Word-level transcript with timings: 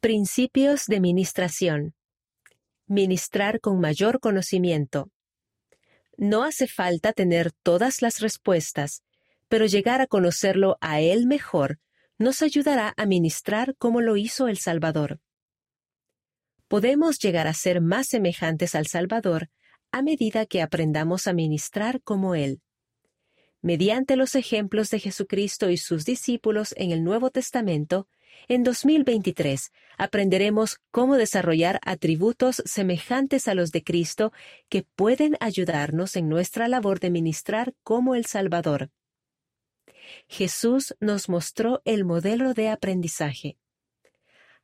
Principios 0.00 0.86
de 0.86 1.00
Ministración. 1.00 1.92
Ministrar 2.86 3.58
con 3.58 3.80
mayor 3.80 4.20
conocimiento. 4.20 5.10
No 6.16 6.44
hace 6.44 6.68
falta 6.68 7.12
tener 7.12 7.50
todas 7.64 8.00
las 8.00 8.20
respuestas, 8.20 9.02
pero 9.48 9.66
llegar 9.66 10.00
a 10.00 10.06
conocerlo 10.06 10.78
a 10.80 11.00
Él 11.00 11.26
mejor 11.26 11.80
nos 12.16 12.42
ayudará 12.42 12.94
a 12.96 13.06
ministrar 13.06 13.74
como 13.76 14.00
lo 14.00 14.16
hizo 14.16 14.46
el 14.46 14.58
Salvador. 14.58 15.18
Podemos 16.68 17.18
llegar 17.18 17.48
a 17.48 17.52
ser 17.52 17.80
más 17.80 18.06
semejantes 18.06 18.76
al 18.76 18.86
Salvador 18.86 19.50
a 19.90 20.02
medida 20.02 20.46
que 20.46 20.62
aprendamos 20.62 21.26
a 21.26 21.32
ministrar 21.32 22.02
como 22.02 22.36
Él. 22.36 22.62
Mediante 23.62 24.14
los 24.14 24.36
ejemplos 24.36 24.90
de 24.90 25.00
Jesucristo 25.00 25.70
y 25.70 25.76
sus 25.76 26.04
discípulos 26.04 26.72
en 26.76 26.92
el 26.92 27.02
Nuevo 27.02 27.30
Testamento, 27.30 28.06
en 28.48 28.64
2023 28.64 29.72
aprenderemos 29.98 30.80
cómo 30.90 31.16
desarrollar 31.16 31.80
atributos 31.84 32.62
semejantes 32.64 33.46
a 33.46 33.54
los 33.54 33.72
de 33.72 33.84
Cristo 33.84 34.32
que 34.68 34.82
pueden 34.82 35.36
ayudarnos 35.40 36.16
en 36.16 36.28
nuestra 36.28 36.66
labor 36.66 36.98
de 36.98 37.10
ministrar 37.10 37.74
como 37.82 38.14
el 38.14 38.24
Salvador. 38.24 38.90
Jesús 40.28 40.96
nos 41.00 41.28
mostró 41.28 41.82
el 41.84 42.04
modelo 42.04 42.54
de 42.54 42.70
aprendizaje. 42.70 43.58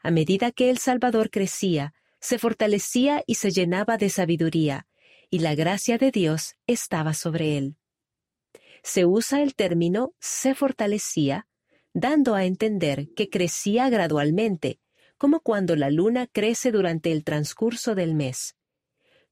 A 0.03 0.11
medida 0.11 0.51
que 0.51 0.71
el 0.71 0.79
Salvador 0.79 1.31
crecía, 1.31 1.95
se 2.21 2.39
fortalecía 2.39 3.23
y 3.27 3.35
se 3.35 3.51
llenaba 3.51 3.99
de 3.99 4.09
sabiduría, 4.09 4.87
y 5.29 5.41
la 5.41 5.55
gracia 5.55 5.99
de 5.99 6.11
Dios 6.11 6.57
estaba 6.67 7.13
sobre 7.13 7.59
él. 7.59 7.77
Se 8.83 9.05
usa 9.05 9.43
el 9.43 9.55
término 9.55 10.15
se 10.21 10.55
fortalecía 10.55 11.47
dando 11.95 12.35
a 12.35 12.45
entender 12.45 13.09
que 13.15 13.31
crecía 13.31 13.89
gradualmente, 13.89 14.81
como 15.17 15.41
cuando 15.41 15.77
la 15.77 15.91
luna 15.91 16.27
crece 16.27 16.73
durante 16.73 17.13
el 17.13 17.25
transcurso 17.25 17.95
del 17.95 18.15
mes. 18.15 18.57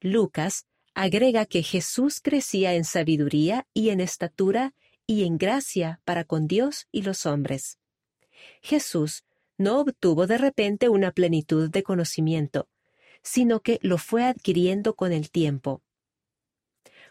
Lucas 0.01 0.67
agrega 0.95 1.45
que 1.45 1.63
Jesús 1.63 2.21
crecía 2.23 2.75
en 2.75 2.85
sabiduría 2.85 3.67
y 3.75 3.91
en 3.91 4.01
estatura 4.01 4.75
y 5.07 5.25
en 5.25 5.37
gracia 5.39 6.01
para 6.05 6.25
con 6.25 6.47
Dios 6.47 6.87
y 6.93 7.03
los 7.03 7.27
hombres. 7.27 7.79
Jesús 8.63 9.25
no 9.59 9.81
obtuvo 9.81 10.27
de 10.27 10.39
repente 10.39 10.89
una 10.89 11.11
plenitud 11.11 11.69
de 11.69 11.83
conocimiento, 11.83 12.69
sino 13.23 13.61
que 13.61 13.79
lo 13.83 13.99
fue 13.99 14.25
adquiriendo 14.25 14.95
con 14.95 15.13
el 15.13 15.31
tiempo. 15.31 15.83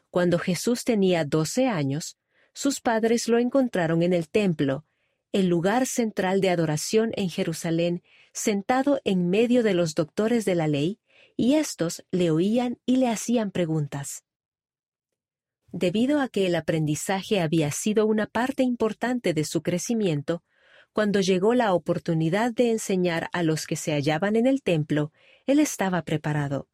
Cuando 0.10 0.40
Jesús 0.40 0.84
tenía 0.84 1.24
doce 1.26 1.68
años, 1.68 2.18
sus 2.54 2.82
padres 2.82 3.28
lo 3.28 3.38
encontraron 3.38 4.04
en 4.04 4.12
el 4.14 4.30
templo, 4.30 4.86
el 5.32 5.48
lugar 5.48 5.86
central 5.86 6.42
de 6.42 6.50
adoración 6.50 7.12
en 7.16 7.30
Jerusalén, 7.30 8.04
sentado 8.34 9.00
en 9.06 9.30
medio 9.30 9.64
de 9.64 9.74
los 9.74 9.96
doctores 9.96 10.46
de 10.46 10.56
la 10.56 10.68
ley, 10.68 11.00
y 11.38 11.56
éstos 11.56 12.04
le 12.12 12.32
oían 12.32 12.80
y 12.86 12.98
le 12.98 13.08
hacían 13.08 13.52
preguntas. 13.52 14.24
Debido 15.72 16.20
a 16.20 16.28
que 16.28 16.48
el 16.48 16.56
aprendizaje 16.56 17.40
había 17.40 17.72
sido 17.72 18.06
una 18.06 18.28
parte 18.28 18.64
importante 18.64 19.34
de 19.34 19.46
su 19.46 19.62
crecimiento, 19.62 20.44
cuando 20.92 21.22
llegó 21.22 21.54
la 21.54 21.74
oportunidad 21.74 22.52
de 22.52 22.72
enseñar 22.72 23.30
a 23.32 23.44
los 23.44 23.66
que 23.66 23.78
se 23.78 23.94
hallaban 23.94 24.36
en 24.36 24.46
el 24.46 24.62
templo, 24.62 25.14
él 25.46 25.60
estaba 25.60 26.02
preparado. 26.02 26.68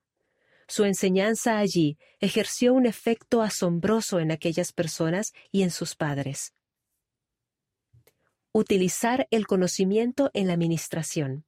Su 0.68 0.84
enseñanza 0.86 1.60
allí 1.60 2.00
ejerció 2.20 2.74
un 2.74 2.88
efecto 2.88 3.44
asombroso 3.44 4.20
en 4.20 4.32
aquellas 4.32 4.74
personas 4.74 5.34
y 5.52 5.62
en 5.62 5.70
sus 5.70 5.96
padres 5.96 6.54
utilizar 8.58 9.28
el 9.30 9.46
conocimiento 9.46 10.32
en 10.34 10.48
la 10.48 10.54
administración. 10.54 11.46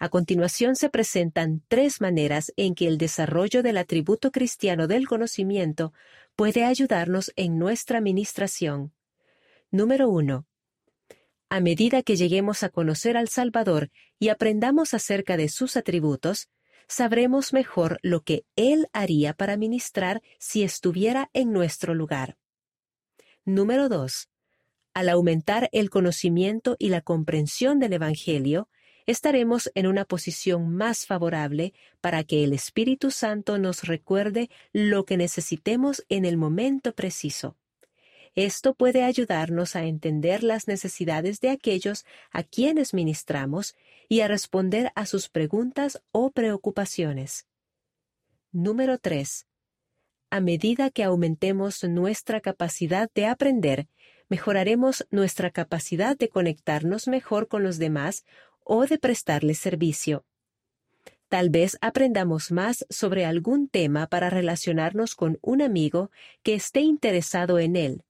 A 0.00 0.08
continuación 0.08 0.74
se 0.74 0.90
presentan 0.90 1.62
tres 1.68 2.00
maneras 2.00 2.52
en 2.56 2.74
que 2.74 2.88
el 2.88 2.98
desarrollo 2.98 3.62
del 3.62 3.76
atributo 3.76 4.32
cristiano 4.32 4.88
del 4.88 5.06
conocimiento 5.06 5.92
puede 6.34 6.64
ayudarnos 6.64 7.32
en 7.36 7.56
nuestra 7.56 7.98
administración. 7.98 8.92
Número 9.70 10.08
1. 10.08 10.44
A 11.50 11.60
medida 11.60 12.02
que 12.02 12.16
lleguemos 12.16 12.64
a 12.64 12.70
conocer 12.70 13.16
al 13.16 13.28
Salvador 13.28 13.90
y 14.18 14.30
aprendamos 14.30 14.94
acerca 14.94 15.36
de 15.36 15.48
sus 15.48 15.76
atributos, 15.76 16.48
sabremos 16.88 17.52
mejor 17.52 18.00
lo 18.02 18.22
que 18.22 18.44
Él 18.56 18.88
haría 18.92 19.34
para 19.34 19.56
ministrar 19.56 20.20
si 20.40 20.64
estuviera 20.64 21.30
en 21.32 21.52
nuestro 21.52 21.94
lugar. 21.94 22.38
Número 23.44 23.88
2. 23.88 24.31
Al 24.94 25.08
aumentar 25.08 25.70
el 25.72 25.88
conocimiento 25.88 26.76
y 26.78 26.90
la 26.90 27.00
comprensión 27.00 27.78
del 27.78 27.94
Evangelio, 27.94 28.68
estaremos 29.06 29.70
en 29.74 29.86
una 29.86 30.04
posición 30.04 30.74
más 30.74 31.06
favorable 31.06 31.72
para 32.00 32.24
que 32.24 32.44
el 32.44 32.52
Espíritu 32.52 33.10
Santo 33.10 33.58
nos 33.58 33.84
recuerde 33.84 34.50
lo 34.72 35.04
que 35.04 35.16
necesitemos 35.16 36.04
en 36.08 36.24
el 36.24 36.36
momento 36.36 36.94
preciso. 36.94 37.56
Esto 38.34 38.74
puede 38.74 39.02
ayudarnos 39.02 39.76
a 39.76 39.84
entender 39.84 40.42
las 40.42 40.68
necesidades 40.68 41.40
de 41.40 41.50
aquellos 41.50 42.04
a 42.30 42.42
quienes 42.42 42.94
ministramos 42.94 43.74
y 44.08 44.20
a 44.20 44.28
responder 44.28 44.90
a 44.94 45.06
sus 45.06 45.28
preguntas 45.28 46.02
o 46.12 46.30
preocupaciones. 46.30 47.46
Número 48.50 48.98
3. 48.98 49.46
A 50.30 50.40
medida 50.40 50.90
que 50.90 51.04
aumentemos 51.04 51.84
nuestra 51.84 52.40
capacidad 52.40 53.10
de 53.14 53.26
aprender, 53.26 53.88
mejoraremos 54.32 55.06
nuestra 55.10 55.50
capacidad 55.50 56.16
de 56.16 56.30
conectarnos 56.30 57.06
mejor 57.06 57.48
con 57.48 57.62
los 57.62 57.76
demás 57.76 58.24
o 58.64 58.86
de 58.86 58.96
prestarles 58.96 59.58
servicio. 59.58 60.24
Tal 61.28 61.50
vez 61.50 61.76
aprendamos 61.82 62.50
más 62.50 62.86
sobre 62.88 63.26
algún 63.26 63.68
tema 63.68 64.06
para 64.06 64.30
relacionarnos 64.30 65.16
con 65.16 65.38
un 65.42 65.60
amigo 65.60 66.10
que 66.42 66.54
esté 66.54 66.80
interesado 66.80 67.58
en 67.58 67.76
él, 67.76 68.04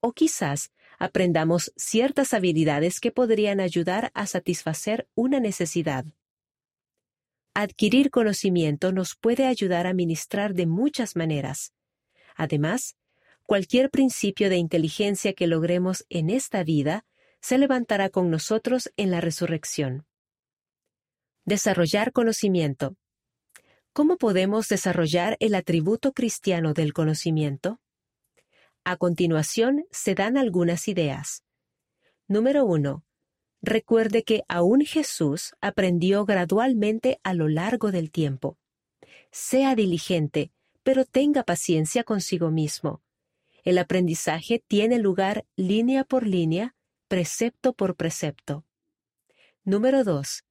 o 0.00 0.12
quizás 0.12 0.72
aprendamos 0.98 1.72
ciertas 1.74 2.34
habilidades 2.34 3.00
que 3.00 3.10
podrían 3.10 3.58
ayudar 3.58 4.10
a 4.12 4.26
satisfacer 4.26 5.08
una 5.14 5.40
necesidad. 5.40 6.04
Adquirir 7.54 8.10
conocimiento 8.10 8.92
nos 8.92 9.14
puede 9.14 9.46
ayudar 9.46 9.86
a 9.86 9.94
ministrar 9.94 10.52
de 10.52 10.66
muchas 10.66 11.16
maneras. 11.16 11.72
Además, 12.36 12.94
cualquier 13.46 13.90
principio 13.90 14.48
de 14.48 14.56
inteligencia 14.56 15.32
que 15.32 15.46
logremos 15.46 16.04
en 16.08 16.30
esta 16.30 16.64
vida 16.64 17.04
se 17.40 17.58
levantará 17.58 18.08
con 18.08 18.30
nosotros 18.30 18.90
en 18.96 19.10
la 19.10 19.20
resurrección. 19.20 20.06
Desarrollar 21.44 22.12
conocimiento. 22.12 22.96
¿Cómo 23.92 24.16
podemos 24.16 24.68
desarrollar 24.68 25.36
el 25.40 25.54
atributo 25.54 26.12
cristiano 26.12 26.72
del 26.72 26.92
conocimiento? 26.92 27.80
A 28.84 28.96
continuación 28.96 29.84
se 29.90 30.14
dan 30.14 30.36
algunas 30.36 30.88
ideas. 30.88 31.44
Número 32.26 32.64
1. 32.64 33.04
Recuerde 33.60 34.24
que 34.24 34.42
aún 34.48 34.80
Jesús 34.80 35.54
aprendió 35.60 36.24
gradualmente 36.24 37.20
a 37.22 37.34
lo 37.34 37.48
largo 37.48 37.92
del 37.92 38.10
tiempo. 38.10 38.58
Sea 39.30 39.74
diligente, 39.74 40.52
pero 40.82 41.04
tenga 41.04 41.44
paciencia 41.44 42.02
consigo 42.02 42.50
mismo. 42.50 43.02
El 43.64 43.78
aprendizaje 43.78 44.64
tiene 44.66 44.98
lugar 44.98 45.46
línea 45.54 46.02
por 46.02 46.26
línea, 46.26 46.74
precepto 47.06 47.74
por 47.74 47.94
precepto. 47.94 48.64
Número 49.62 50.02
2. 50.02 50.44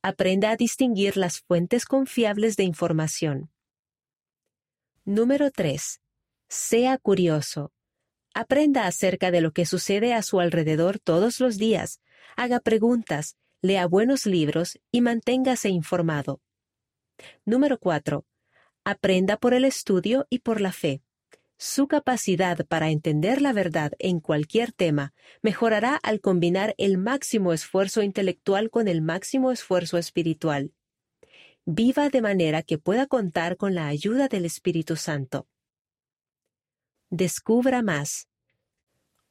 Aprenda 0.00 0.50
a 0.50 0.56
distinguir 0.56 1.18
las 1.18 1.40
fuentes 1.40 1.84
confiables 1.84 2.56
de 2.56 2.64
información. 2.64 3.50
Número 5.04 5.50
3. 5.50 6.00
Sea 6.48 6.96
curioso. 6.96 7.72
Aprenda 8.32 8.86
acerca 8.86 9.30
de 9.30 9.42
lo 9.42 9.52
que 9.52 9.66
sucede 9.66 10.14
a 10.14 10.22
su 10.22 10.40
alrededor 10.40 10.98
todos 10.98 11.40
los 11.40 11.58
días, 11.58 12.00
haga 12.34 12.60
preguntas, 12.60 13.36
lea 13.60 13.86
buenos 13.86 14.24
libros 14.24 14.78
y 14.90 15.02
manténgase 15.02 15.68
informado. 15.68 16.40
Número 17.44 17.78
4. 17.78 18.24
Aprenda 18.84 19.36
por 19.36 19.52
el 19.52 19.66
estudio 19.66 20.26
y 20.30 20.38
por 20.38 20.62
la 20.62 20.72
fe. 20.72 21.02
Su 21.56 21.86
capacidad 21.86 22.66
para 22.66 22.90
entender 22.90 23.40
la 23.40 23.52
verdad 23.52 23.92
en 23.98 24.20
cualquier 24.20 24.72
tema 24.72 25.14
mejorará 25.40 25.96
al 26.02 26.20
combinar 26.20 26.74
el 26.78 26.98
máximo 26.98 27.52
esfuerzo 27.52 28.02
intelectual 28.02 28.70
con 28.70 28.88
el 28.88 29.02
máximo 29.02 29.52
esfuerzo 29.52 29.96
espiritual. 29.96 30.72
Viva 31.64 32.10
de 32.10 32.20
manera 32.20 32.62
que 32.62 32.76
pueda 32.78 33.06
contar 33.06 33.56
con 33.56 33.74
la 33.74 33.86
ayuda 33.86 34.28
del 34.28 34.44
Espíritu 34.44 34.96
Santo. 34.96 35.46
Descubra 37.08 37.80
más. 37.80 38.28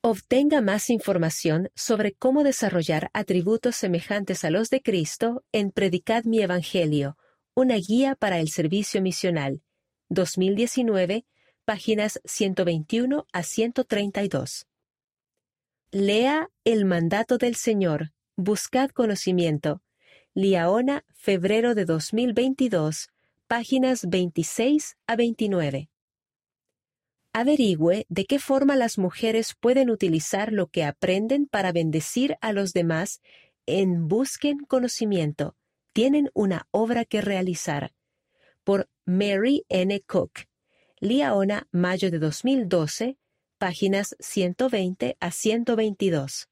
Obtenga 0.01 0.61
más 0.61 0.89
información 0.89 1.69
sobre 1.75 2.13
cómo 2.13 2.43
desarrollar 2.43 3.09
atributos 3.13 3.75
semejantes 3.75 4.43
a 4.43 4.49
los 4.49 4.69
de 4.69 4.81
Cristo 4.81 5.43
en 5.51 5.71
Predicad 5.71 6.23
mi 6.23 6.41
Evangelio, 6.41 7.17
una 7.53 7.75
guía 7.75 8.15
para 8.15 8.39
el 8.39 8.49
servicio 8.49 9.01
misional, 9.01 9.61
2019, 10.09 11.25
páginas 11.63 12.19
121 12.25 13.25
a 13.31 13.43
132. 13.43 14.67
Lea 15.91 16.49
El 16.65 16.85
mandato 16.85 17.37
del 17.37 17.55
Señor, 17.55 18.11
buscad 18.35 18.89
conocimiento. 18.89 19.81
Liaona, 20.33 21.05
febrero 21.13 21.75
de 21.75 21.85
2022, 21.85 23.09
páginas 23.47 24.09
26 24.09 24.97
a 25.07 25.15
29. 25.15 25.89
Averigüe 27.33 28.05
de 28.09 28.25
qué 28.25 28.39
forma 28.39 28.75
las 28.75 28.97
mujeres 28.97 29.55
pueden 29.59 29.89
utilizar 29.89 30.51
lo 30.51 30.67
que 30.67 30.83
aprenden 30.83 31.47
para 31.47 31.71
bendecir 31.71 32.35
a 32.41 32.51
los 32.51 32.73
demás 32.73 33.21
en 33.65 34.07
Busquen 34.07 34.59
Conocimiento. 34.67 35.55
Tienen 35.93 36.29
una 36.33 36.67
obra 36.71 37.05
que 37.05 37.21
realizar. 37.21 37.93
Por 38.63 38.89
Mary 39.05 39.65
N. 39.69 40.01
Cook. 40.01 40.47
Liaona, 41.03 41.67
mayo 41.73 42.09
de 42.11 42.17
2012, 42.17 43.17
páginas 43.59 44.15
120 44.21 45.17
a 45.19 45.31
122. 45.31 46.47